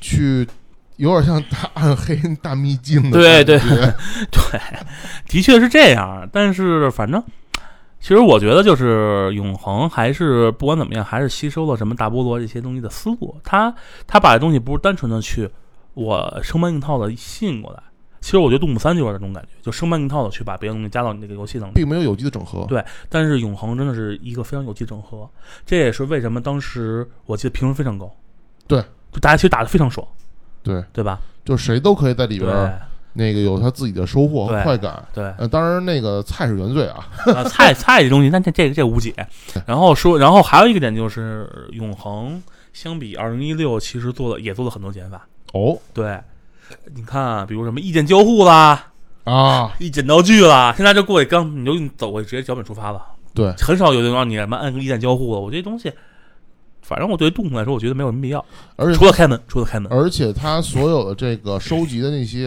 [0.00, 0.48] 去，
[0.96, 4.60] 有点像大暗黑大秘境的对对对，
[5.28, 6.28] 的确是这样。
[6.32, 7.22] 但是反正，
[8.00, 13.38] 其实我觉得就是永恒还是不管怎么样，还是吸收了什么大菠萝这些东西的思路。
[13.44, 13.74] 他
[14.06, 15.48] 他把这东西不是单纯的去
[15.92, 17.82] 我生搬硬套的吸引过来。
[18.20, 21.74] 其实我觉得杜牧三就是这种感觉，就生搬硬套的去把别的东西加到你那个游戏当中。
[21.74, 22.66] 并没有有机的整合。
[22.68, 25.28] 对但是永恒真的是一个非常有机整合，
[25.64, 28.10] 这也是为什么当时我记得评分非常高。
[28.66, 28.80] 对，
[29.10, 30.06] 就大家其实打的非常爽，
[30.62, 31.18] 对，对吧？
[31.44, 32.80] 就谁都可以在里边儿
[33.14, 35.02] 那个有他自己的收获和快感。
[35.12, 37.08] 对，呃，当然那个菜是原罪啊。
[37.34, 39.12] 啊，菜菜这东西，但这这个这无解。
[39.66, 42.40] 然后说，然后还有一个点就是，永恒
[42.72, 45.26] 相比二零一六，其实做了也做了很多减法。
[45.52, 46.20] 哦对，
[46.94, 48.92] 你看，比如什么意见交互啦，
[49.24, 53.02] 啊，一剪刀锯啦，现在就过去刚你就走过去直接脚本出发了，
[53.34, 55.40] 对，很少有人让你什么按个意见交互了。
[55.40, 55.92] 我这东西，
[56.82, 58.44] 反正我对动物来说，我觉得没有什么必要，
[58.76, 59.90] 而且除了开门，除了开门。
[59.92, 62.46] 而且它所有的这个收集的那些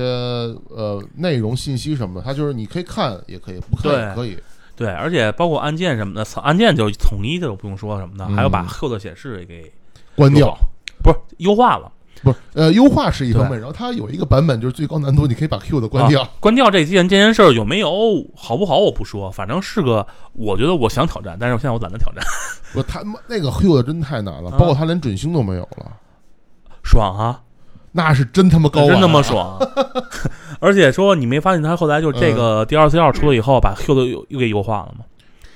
[0.69, 4.37] 呃内容信息什么的，它就是你可以看也可以，不看也对可以。
[4.75, 9.71] 对，而且包括按键什么的，按键就统一的，我不用说什么的，还要把嗯后的显示给
[10.15, 10.57] 关掉，
[11.03, 11.91] 不是优化了。
[12.23, 16.21] 不是呃优化是一方面，然后它有一个版本就是最高难度，你可以把 Q 的关掉。
[16.21, 17.89] 啊关掉这件这件事儿有没有
[18.35, 22.23] 好不好我不说，反正是个我觉得我想挑战，但是现在我懒得挑战。
[22.73, 25.91] 不，他妈那个 Q 的真太难了，啊包括他连准星都没有了，
[26.83, 27.41] 爽啊，
[27.91, 29.21] 那是真他妈高、啊，真他妈！
[29.21, 29.59] 爽！
[30.59, 35.05] 而且说你没发现他后来就这个第二 C 二出了以后，把 Q 的又又给优化了吗？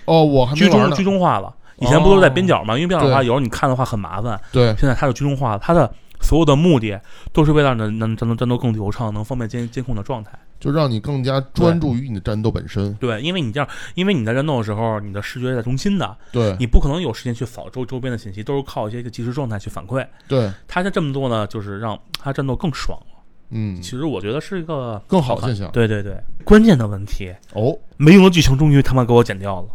[0.06, 0.92] 哦，我还没居中。
[0.92, 1.54] 居中化了。
[1.80, 2.76] 以前不都是在边角吗？
[2.76, 4.40] 因为边角的话，有时候你看的话很麻烦。
[4.52, 7.00] 对，现在它就居中化了，它的所有的目的
[7.32, 10.32] 都是为了能能战斗战斗更流畅，能方便监监控的状态。
[10.60, 12.92] 就让你更加专注于你的战斗本身。
[12.96, 20.04] 对，因为你这样，因为你在战斗的时候，你的视觉在中心的，对你不可能有时间去扫周周边的信息，都是靠一些个即时状态去反馈。
[20.28, 23.24] 对，他现在这么做呢，就是让他战斗更爽了。
[23.52, 29.68] 嗯，其实我觉得是一个看更好的现象对对对，关键的问题，哦没用的剧情终于他妈给我剪掉了。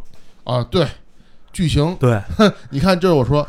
[0.43, 0.85] 啊，对，
[1.53, 2.21] 剧情，对，
[2.71, 3.47] 你看，这是我说。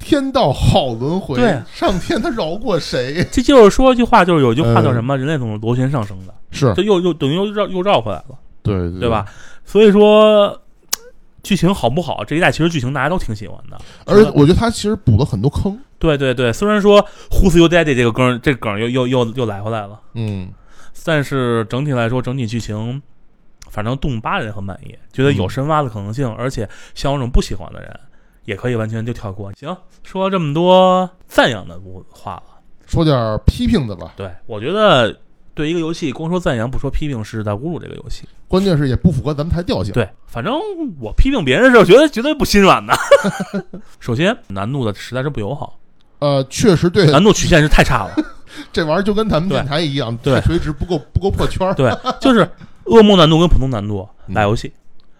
[0.00, 3.24] 天道好轮回，对上天他饶过谁？
[3.30, 5.16] 这就是说一句话，就是有一句话叫嗯什么？
[5.16, 9.24] 人类总是螺旋上升的，是这又又等于又绕又绕回来了，对对吧？？
[9.64, 10.60] 所以说，
[11.42, 12.24] 剧情好不好？
[12.24, 13.78] 这一代其实剧情大家都挺喜欢的。
[14.06, 15.78] 而且我觉得他其实补了很多坑。
[15.98, 20.48] 对对对，虽然说 Who's Your Daddy 这个梗儿，这梗又又又又来回来了，嗯，
[21.04, 23.02] 但是整体来说，整体剧情，
[23.68, 28.00] 反正动物八人很满意，觉得有嗯深挖的可能性，而且像我这种不喜欢的人，
[28.44, 29.52] 也可以完全就跳过。
[29.54, 32.42] 行，说这么多赞扬的话了，
[32.86, 35.16] 说点批评的吧，对我觉得
[35.54, 38.24] 对一个游戏光说赞扬不说批评是在侮辱这个游戏。
[38.48, 39.92] 关键是也不符合咱们台调性。
[39.92, 40.52] 对，反正
[41.00, 42.92] 我批评别人的时候，绝对绝对不心软的。
[44.00, 45.78] 首先，难度的实在是不友好，
[46.18, 48.14] 呃，确实对，难度曲线是太差了。
[48.72, 51.72] 这玩意儿就跟咱们对电台一样，对太垂直不够不够破圈儿。
[51.74, 52.40] 对，就是
[52.86, 54.72] 噩梦难度跟普通难度嗯打游戏，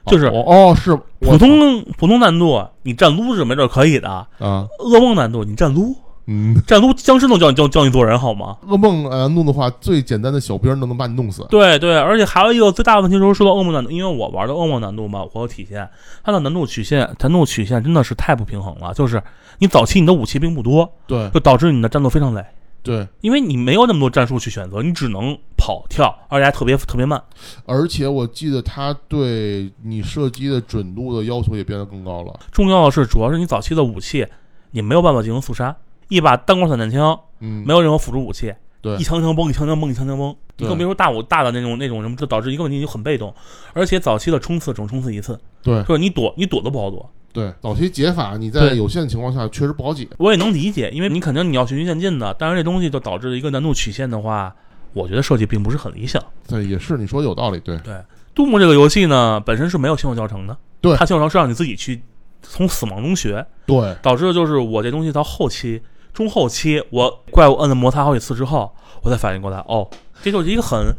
[0.06, 5.94] 就是哦哦是普通普通难度你站撸是没准可以的，啊，噩梦难度你站撸，
[6.26, 8.56] 嗯，站撸僵尸能教你教教你做人好吗？
[8.66, 11.46] 噩梦呃弄的话，最简单的小兵都能把你弄死。
[11.50, 15.88] 对对，而且还有一个最大的问题就是说到噩梦难度，因为我玩的噩梦难度嘛，我有体现
[16.24, 18.94] 它的难度曲线，难度曲线真的是太不平衡了。
[18.94, 19.22] 就是
[19.58, 22.42] 你早期你的武器并不多，对就导致你的战斗非常累。
[22.83, 27.23] 对，因为你没有那么多战术去选择，你只能跑跳，而且还特别特别慢。
[27.66, 32.40] 而且我记得他对你射击的准度的要求也变得更高了。
[32.51, 34.27] 重要的是，主要是你早期的武器，
[34.71, 35.77] 你没有办法进行速杀，
[36.09, 38.97] 一把单管散弹枪嗯，没有任何辅助武器，对。
[38.97, 43.35] 一枪枪崩，一枪枪崩，一枪枪崩，你更别说大武大的那种那种什么，就导致一个问题，你就很被动，
[43.73, 45.83] 而且早期的冲刺只能冲刺一次，对。
[45.85, 47.11] 就是你躲你躲都不好躲。
[47.33, 50.09] 对，早期解法你在有限的情况下确实不好解。
[50.19, 54.53] 我也能理解，因为你肯定你要循序渐进的，但是这东西就导致一个难度曲线的话，
[54.93, 56.21] 我觉得设计并不是很理想。
[56.49, 57.61] 对，也是你说的有道理。
[57.61, 57.95] 对，对，
[58.35, 62.03] 杜牧这个游戏呢，本身是没有新手教程的，对它新手教程是让你自己去
[62.43, 65.81] 从死亡中学，对，导致就是我这东西到后期、
[66.12, 68.70] 中后期，我怪物摁了摩擦好几次之后，
[69.03, 69.88] 我才反应过来，哦，
[70.23, 70.94] 这就是一个很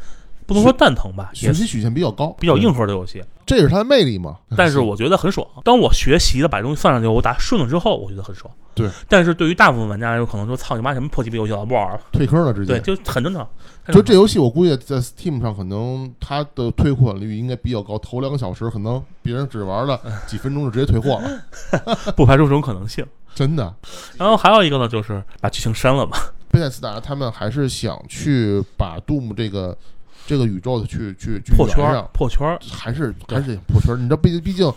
[0.45, 3.24] 不能说蛋疼吧，学习曲线比较高，比较硬核的游戏。
[3.45, 4.38] 这也是它的魅力嘛。
[4.56, 5.45] 但是我觉得很爽。
[5.63, 8.52] 当我学习了把东西算上去，我打顺了之后，我觉得很爽。
[8.74, 12.00] 对，但是对于大部分玩家来说，可能说操你妈什么破鸡巴游戏，了不玩了。
[12.13, 12.95] 退坑了直对，接。
[12.95, 13.45] 就很正常。
[13.88, 21.41] 就这游戏，我估计在 Steam 上可能它的退款率应该比较高，头两个小时可能别人只玩了 几分钟就直接退货了，
[22.15, 23.06] 不排除这种可能性。
[23.34, 23.74] 真的。
[24.17, 26.34] 然后还有一个呢，就是把剧情删了吧。
[26.50, 29.78] 贝塞斯达他们还是想去把 Doom 这个
[30.28, 31.78] 这个宇宙去去去破圈
[32.13, 33.98] 破圈儿，还是还是得破圈儿。
[33.98, 34.72] 你知道，毕毕竟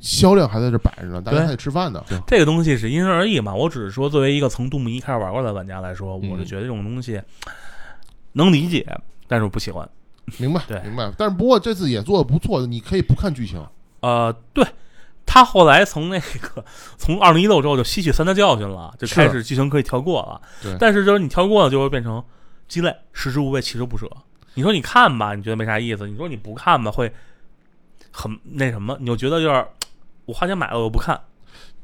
[0.00, 2.04] 销量还在这摆着呢，大家还得吃饭呢。
[2.26, 3.54] 这个东西是因人而异嘛。
[3.54, 7.20] 我只是说，作为一个从杜牧一开始玩过的玩家来说，嗯我就觉得这种东西
[8.32, 8.84] 能理解，
[9.28, 9.88] 但是我不喜欢。
[10.38, 11.10] 明白，对明白。
[11.16, 13.64] 但是不过这次也做的不错，你可以不看剧情。
[14.00, 14.66] 呃，对
[15.36, 16.64] 他后来从那个
[16.96, 20.40] 从二零一六之后就吸取三大教训了，就开始剧情可以跳过了。
[20.62, 22.24] 对但是就是你跳过了，就会变成
[22.66, 24.10] 鸡肋，食之无味，弃之不舍。
[24.54, 27.12] 你说你看吧，你觉得没啥意思；你说你不看吧，会
[28.10, 29.66] 很那什么，你就觉得就是
[30.24, 31.20] 我花钱买了我又不看。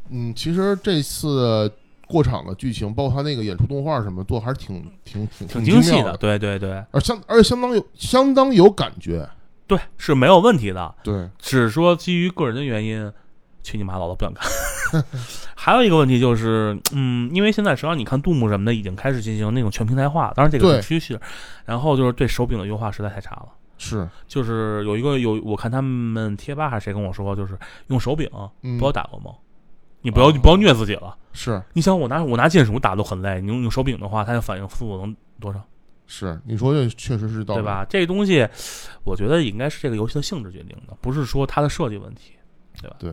[0.08, 1.70] 嗯，其实这次
[2.06, 9.28] 过场的剧情，包括他那个演出动画什么，做的还是挺挺挺挺精细的，对对对而相而且相当有相当有感觉。
[9.66, 10.94] 对，是没有问题的。
[11.02, 13.12] 对，只是说基于个人的原因，
[13.62, 14.50] 去你妈老子不想看。
[15.56, 21.18] 还有一个问题就是，嗯，因为现在实际上你看杜牧什么的已经开始进行那种全平台化，当然这个是趋势。
[21.64, 23.48] 然后就是对手柄的优化实在太差了。
[23.78, 28.28] 是，就是有一个有我看他们贴吧还是谁跟我说，就是用手柄
[28.62, 29.34] 嗯不要打噩梦，
[30.02, 31.16] 你不要、哦你不要虐自己了。
[31.32, 35.60] 是你想我拿我拿键鼠打都很累，你用用手柄的话，它的反应速度能多少？
[36.06, 37.64] 是，你说这确实是道理对？
[37.64, 37.86] 吧？
[37.88, 38.46] 这个东西，
[39.02, 42.34] 我觉得应该是这个游戏的性质决定的，不是说它的设计问题，
[42.80, 42.96] 对吧？
[42.98, 43.12] 对。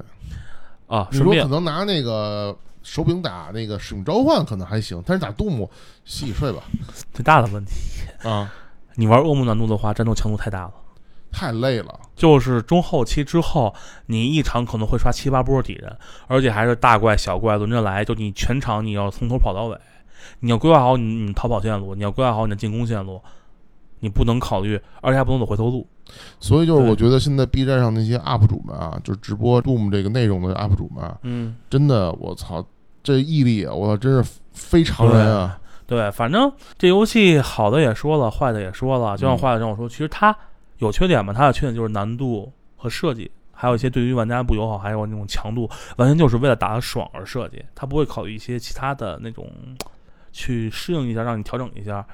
[0.87, 5.69] 啊，你说可能拿那个手柄打那个使命召唤可能还行，但是打杜牧
[6.05, 6.63] 洗洗睡吧
[7.13, 7.73] 最大的问题，
[8.27, 8.51] 啊，
[8.95, 10.73] 你玩恶魔难度的话，战斗强度太大了。
[11.31, 11.99] 太累了。
[12.15, 13.71] 就是中后期之后，
[14.07, 15.95] 你一场可能会刷七八波敌人，
[16.25, 19.77] 而且还是大怪小怪轮着来，就你全场你要从头跑到尾，
[20.39, 23.21] 你要规划好你你逃跑线路，你要规划好你的进攻线路，
[23.99, 25.88] 你不能考虑，而且还不能走回头路。
[26.39, 32.65] 所以就是我觉得现在 B 站上那些 UP 主们啊，就是直播 Doom 这个内容的 UP 主们啊，嗯，真的我操，
[33.03, 35.59] 这毅力啊，我操，真是非常人啊。
[35.85, 39.17] 对，反正这游戏好的也说了，坏的也说了。
[39.17, 40.35] 就像嗯坏的跟我说，其实它
[40.77, 49.47] 有缺点嘛，它的缺点就是难度和设计，还有一些对于玩家不友好，还有那种强度，完全就是为了打的爽而设计，它不会考虑一些其他的那种
[50.31, 52.05] 去适应一下，让你调整一下。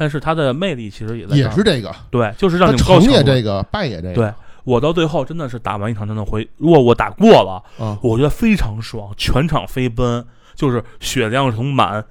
[0.00, 1.44] 但是它的魅力其实也在这儿。
[1.44, 4.32] 也是这个，对，就是让他你成也强度这个，败也这个，对
[4.64, 12.02] 我到最后真的是打完一场战斗回，如果我打过了，啊，我觉得非常爽，全场飞奔，就是血量从满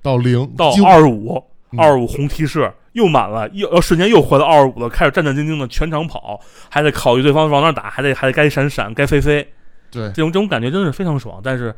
[0.00, 9.46] 到零到几乎二十五，嗯二十五红提示又满了，又要瞬间又回到二十五了，开始战战兢兢的全场跑，还得考虑对方往哪儿打，还得还得该闪闪该飞飞，
[9.90, 11.74] 对，这种这种感觉真的是非常爽，但是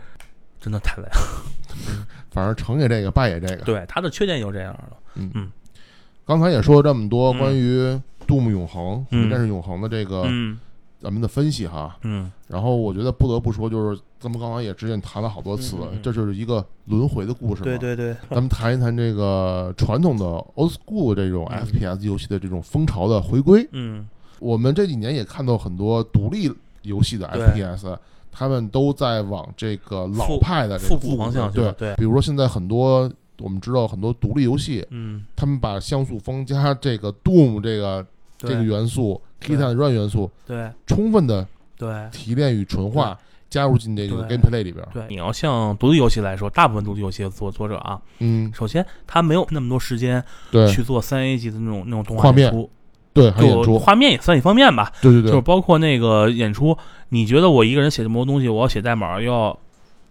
[0.61, 1.19] 真的太累了。
[2.31, 3.65] 反正成也这个，败也这个。
[3.65, 4.73] 对，他的缺点就是这样
[5.15, 5.47] 的。
[6.27, 7.39] 刚才也说了这么多嗯。
[7.39, 9.31] 关于杜牧永恒、嗯。
[9.31, 10.59] 战士永恒的这个嗯。
[11.01, 17.79] 咱们的分析哈，嗯，然后我觉得不得不说，就是咱们刚刚也之前谈了好多次这就是一个轮回的故事嘛。
[17.79, 20.25] 对对，咱们谈一谈这个传统的
[20.57, 21.65] old school 这种嗯。
[21.65, 23.65] FPS 游戏的这种风潮的回归。
[23.71, 24.09] 嗯。
[24.41, 27.97] 我们这几年也看到很多独立游戏的 FPS，
[28.33, 41.47] 他们都在往这个老派的这个复古方向去对，对，比如说现在很多我们知道很多独立游戏，嗯，他们把像素风加这个 Doom 这个这个元素对，Kit and Run 元素，对充分的
[41.77, 41.89] 对。
[42.11, 43.17] 提炼与纯化，
[43.49, 44.85] 加入进这个 gameplay 里边。
[44.93, 50.67] 对，你要像独立游戏来说，大部分独立游戏的作作者啊，嗯，首先他没有那么多时间对。
[50.73, 52.69] 去做三 A 级的那种那种动画演出，
[53.13, 56.77] 对，还有演就出，画面也算一方面吧，对对对，就是包括那个演出，
[57.11, 59.57] 你觉得我一个人写这么多东西，我要写代码，又要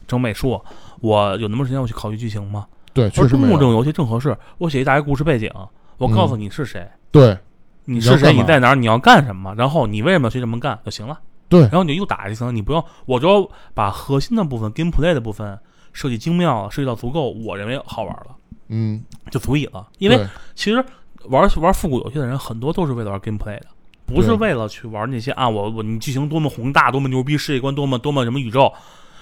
[0.07, 0.59] 整美术，
[1.01, 2.65] 我有那么多时间我去考虑剧情吗？
[2.97, 3.49] 对，确而实没有。
[3.49, 5.51] 动物这种游戏正合适，我写一大概故事背景，
[5.97, 7.37] 我告诉你是谁，对
[7.85, 11.19] 你是谁，你要干嘛你在哪儿，你要干什么，然后你为什么要去这么干就行了。
[11.47, 15.57] 对然后你就又打就行了，你不用，我只要把核心的部分 gameplay 的部分
[15.93, 18.35] 设计精妙了，设计到足够，我认为好玩了
[18.69, 19.87] 嗯，就足以了。
[19.99, 20.83] 因为对其实
[21.25, 23.67] 玩玩复古游戏的人很多都是为了玩 gameplay 的，
[24.05, 28.73] 不是对为了去玩那些啊，我我你剧情多么宏大，多么牛逼，世界观多么多么什么宇宙。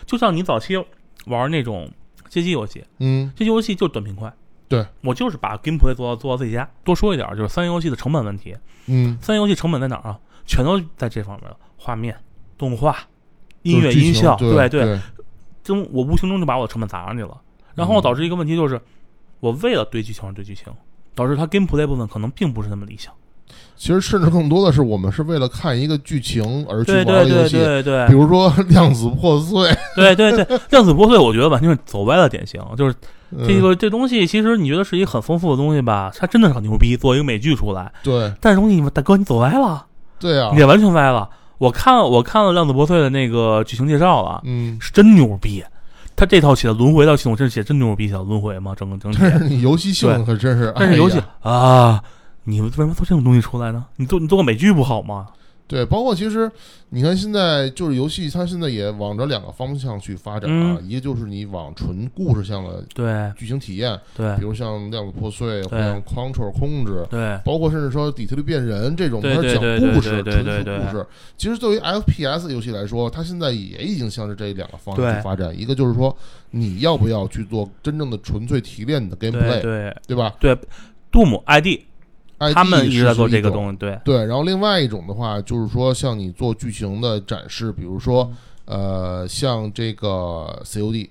[0.08, 0.84] 就像你早期
[1.26, 1.90] 玩那种
[2.30, 4.34] 街机游戏，嗯街机游戏就是短平快。
[4.68, 6.68] 对我就是把 gameplay 做到做到最佳。
[6.84, 8.58] 多说一点，就是三 A 游戏的成本问题。
[8.88, 10.20] 嗯，三 A 游戏成本在哪儿啊？
[10.48, 12.18] 全都在这方面了，画面、
[12.58, 12.98] 动画、
[13.62, 15.00] 音乐、音效，对对，
[15.64, 17.40] 中我无形中就把我的成本砸上去了，
[17.76, 18.82] 然后嗯导致一个问题就是，
[19.40, 20.74] 我为了堆剧情而堆剧情，
[21.14, 23.14] 导致它 gameplay 部分可能并不是那么理想。
[23.78, 32.96] 其实甚至更多的是我们是为了看一个剧情而去对对对玩的游戏，对对对比如说《量子破碎》 对对对，量子破碎我觉得完全是走歪了典型，就是
[33.32, 39.86] 嗯，这个这东西其实你觉得是一个很丰富的东西吧，它真的是很牛逼，做一个美剧出来，对但是东西你大哥你走歪了，
[40.20, 41.30] 对啊你，也完全歪了。
[41.58, 45.64] 我看我看了量子破碎的那个剧情介绍了，嗯，是真牛逼。
[46.18, 48.74] 他这套写的轮回到系统真是写真牛逼，写的轮回吗？
[48.74, 52.02] 整个整体，但是你游戏性可真是，但是游戏哎啊，
[52.46, 53.86] 你们为什么做这种东西出来呢？
[53.98, 55.28] 你做你做个美剧不好吗？
[55.68, 56.52] 对，包括其实
[56.89, 71.08] 你看现在就是游戏，它现在也往着两个方向去发展啊，嗯一个就是你往纯故事向的对剧情体验，对比如像《量子破碎》或对像 Control 控制，对包括甚至说底特律变人这种，对它是讲对故事，对对纯对对对属故事。
[71.36, 75.52] 其实对于 FPS 游戏来说，它现在也已经向着这两个方向对去发展。
[75.60, 76.16] 一个就是说，
[76.52, 80.56] 你要不要去做真正的纯粹提炼你的 gameplay，对对吧对
[81.12, 81.80] ，Doom ID？ID
[82.54, 83.52] 他们一直在做这个。
[83.52, 88.32] 东西，对对，然后另外一种的话，就是说像你做剧情的展示，比如说，
[88.66, 91.10] 呃，像这个 COD。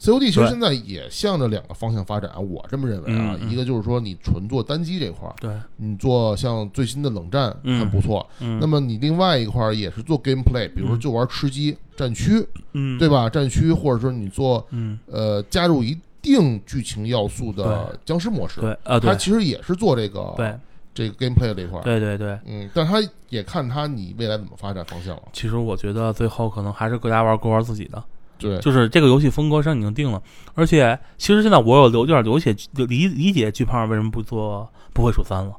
[0.00, 3.38] COD 其实现在也向着两个方向发展，我这么认为啊。
[3.48, 8.28] 一个就是说你纯做单机这块儿，对，你做像最新的冷战嗯很不错。
[8.40, 13.30] 嗯，那么你另外一块儿也是做 gameplay，比如说嗯就玩吃鸡战区，嗯对吧？
[13.30, 20.52] 战区或者说你做嗯呃加入一定剧情要素的僵尸模式，对啊对它其实也是做这个对
[20.94, 21.82] 这个 gameplay 这一块儿。
[21.82, 22.38] 对对对。
[22.46, 22.94] 嗯，但他
[23.28, 25.22] 也看他你未来怎么发展方向了。
[25.34, 28.02] 其实我觉得最后可能还是各家玩各玩自己的，
[28.38, 30.22] 对，就是这个游戏风格上已经定了。
[30.54, 35.54] 而且其实现在我有有点有解理理解巨胖为什么不做不会数三了，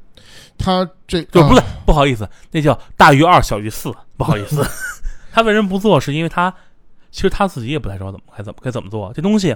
[0.58, 4.66] 他这就不对啊，不好意思，那叫大于二小于四，不好意思，
[5.30, 6.00] 他为什么不做？
[6.00, 6.52] 是因为他
[7.12, 9.54] 其实他自己也不太知道怎么该怎么该怎么做这东西。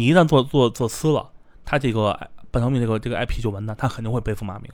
[0.00, 1.28] 你一旦做做做私了，
[1.64, 2.18] 他这个
[2.50, 4.70] 半条命这个这个 IP 就完蛋，他肯定会背负骂名。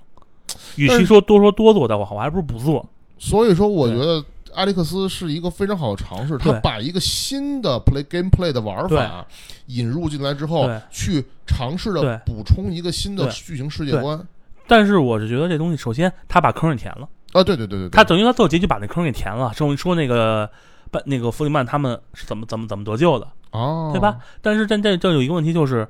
[0.76, 2.88] 与其说多说多做的话，我还不如不做。
[3.18, 4.24] 所以说我觉得
[4.54, 9.26] 阿历克斯是一个非常好的尝试，他把一个新的 play gameplay 的玩法
[9.66, 14.24] 引入进来之后，去尝试着补充一个新的剧情世界观。
[14.68, 17.08] 但是我是觉得这东西，首先他把坑给填了。
[17.32, 20.48] 啊，对对对对对，他等于他最后结局把那坑给填了，终于说那个
[20.90, 24.18] 班那个弗里曼他们是怎么怎么怎么得救的，哦，对吧？？
[24.40, 25.88] 但是这这这有一个问题就是，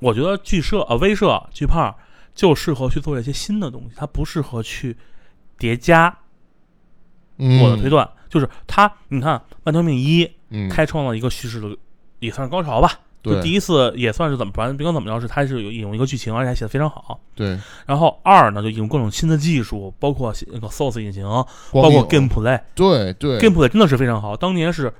[0.00, 1.94] 我觉得剧社啊威社剧胖
[2.34, 4.96] 就适合去做一些新的东西，它不适合去
[5.56, 6.18] 叠加。
[7.38, 11.76] 嗯，我的推断就是他，你看《半条命一》嗯，开创了一个叙事的
[12.18, 12.90] 也算是高潮吧，
[13.22, 17.20] 就第一次也算是怎么反正别管怎么着是它是有引用一个剧情，而且还写的非常好。
[17.34, 22.60] 对，然后二呢就引用各种新的技术，包括那个 Source 引擎，包括 Gameplay。
[22.74, 24.36] 对对 gameplay 真的是非常好。
[24.36, 24.88] 当年是《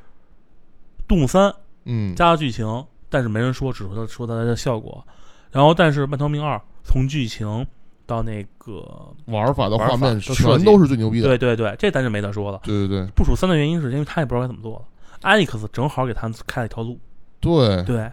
[1.07, 1.49] 动物三》
[1.85, 5.03] 嗯，加了剧情，但是没人说，只说说它的效果。
[5.51, 7.67] 然后，但是《半条命二》从剧情
[8.05, 8.85] 到那个，
[9.27, 11.29] 玩法的画面全都是最牛逼的。
[11.29, 12.61] 对对对，这咱就没得说了。
[12.65, 14.83] 对对对部署三的原因是因为他也不知道该怎么做了。
[15.23, 16.99] 艾利克斯正好给他开了一条路。
[17.41, 18.11] 对，对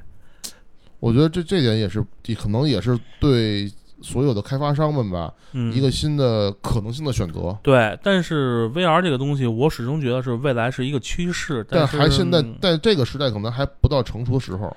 [0.99, 2.05] 我觉得这这点也是，
[2.37, 3.71] 可能也是对
[4.01, 7.57] 所有的开发商们吧，嗯，一个新的可能性的选择。
[7.63, 7.97] 对。
[8.03, 14.75] 但是 VR 这个东西，我始终觉得是未来是一个趋势，是但还现在嗯在这个时代，可能还不到成熟的时候。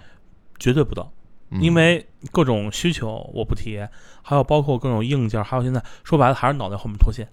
[0.59, 1.11] 绝对不到。
[1.51, 3.83] 嗯因为各种需求我不提，
[4.21, 7.27] 还有包括各种硬件，还有现在说白了还是脑袋后面脱线。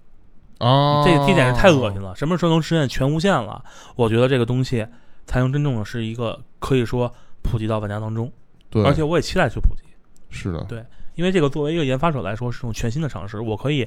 [0.58, 2.16] 啊，这这点是太恶心了。
[2.16, 3.62] 什么时候能实现全无线了？
[3.94, 4.86] 我觉得这个东西
[5.26, 7.12] 才能真正的是一个可以说
[7.42, 8.32] 普及到玩家当中，
[8.70, 9.82] 对，而且我也期待去普及，
[10.30, 10.82] 是的，对
[11.14, 13.86] 因为这个作为一个研发者来说是种全新的尝试，我可以。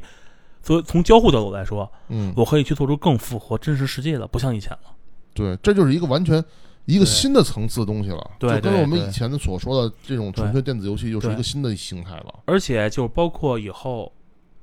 [0.61, 4.93] 作为从交互角度来说，嗯，我可以去做出更符合真实世界的，不像以前了。
[5.33, 6.43] 对，这就是一个完全
[6.83, 12.39] 一个新的层次的东西了，对就跟我们以前的所说的这种纯粹电子游戏，又是一个新的形态了。
[12.43, 14.11] 而且就包括以后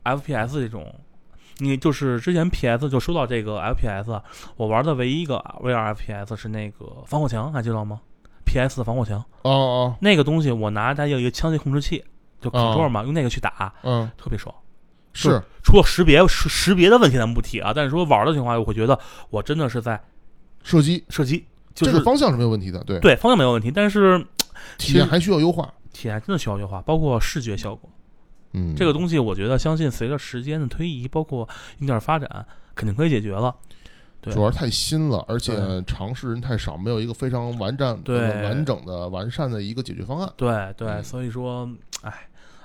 [0.04, 0.94] FPS 这种，
[1.58, 4.22] 你就是之前 PS 就说到这个 FPS，啊
[4.56, 8.00] 我玩的唯一一个 VR FPS 是那个防火墙，还记得吗
[8.44, 9.18] ？PS 的防火墙。
[9.42, 12.04] 哦哦，那个东西我拿它有一个枪械控制器，
[12.40, 14.54] 就 control 嘛，用那个去打，嗯，特别爽。
[15.12, 18.98] 是除了识别识识别的问题咱们不提啊，但是说玩的情况下，我会觉得
[19.30, 19.98] 我真的是在
[20.62, 21.42] 射击射击，
[21.74, 24.22] 就是这个方向是没有问题的，对，对方向没有问题，但是
[24.76, 25.72] 体验还需要优化。
[25.92, 27.88] 体验真的需要优化，包括视觉效果。
[28.56, 31.46] 嗯，这个东西，我觉得相信随着时间的推移，包括
[31.78, 33.54] 硬件发展，肯定可以解决了。
[34.20, 35.54] 对主要太新了，而且
[35.86, 40.32] 尝试人太少，没有一个非常完善、对完整的、完善的一个解决方案。
[40.36, 42.12] 对对，嗯所以说，哎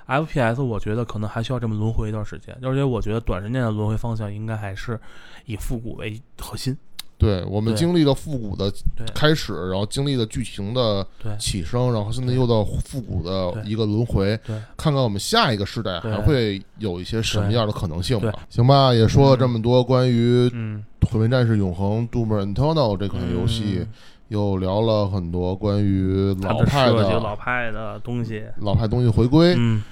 [0.06, 4.98] ，FPS 我觉得可能还需要这么轮回一段时间，而且我觉得短时间的轮回方向应该还是
[5.44, 6.76] 以复古为核心。
[7.22, 8.72] 对我们经历了复古的
[9.14, 11.32] 开始，然后经历了剧情的对。
[11.38, 14.36] 起升，然后现在又到复古的一个轮回。
[14.44, 14.56] 对。
[14.76, 18.32] 看看我们下一个时代还会有一些什么样的可能性吧？
[18.50, 23.88] 行吧，也说了这么多关于嗯，《毁灭战士永恒》（Doom Eternal） 这款游戏嗯，
[24.28, 29.54] 又聊了很多关于老派、的老派的东西，老派东西回归。
[29.56, 29.82] 嗯，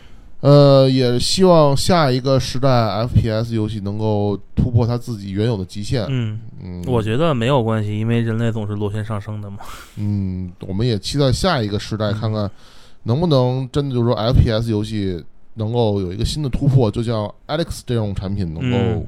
[0.41, 6.07] 呃，也希望下一个时代 FPS 游戏能够突破它自己原有的极限。
[6.09, 9.59] 嗯，嗯，我觉得没有关系，因为人类总是螺旋上升的嘛。
[9.97, 12.51] 嗯，我们也期待下一个时代，嗯看看
[13.03, 15.23] 能不能真的就是说 FPS 游戏
[15.55, 19.07] 能够有一个新的突破，就像 Alex 这种产品能够嗯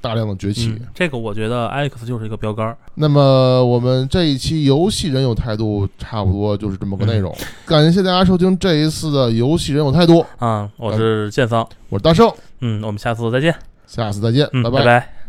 [0.00, 0.68] 大量的崛起。
[0.68, 2.76] 嗯这个我觉得 Alex 就是一个标杆儿。
[2.94, 7.34] 那么我们这一期游戏人有态度差不多就是这么个内容，
[7.64, 12.30] 感谢大家收听这一次的游戏人有态度，啊，我是剑桑，我是大圣，
[12.60, 13.54] 嗯，我们下次再见，
[13.86, 14.70] 下次再见，嗯，拜。
[14.70, 15.19] 拜拜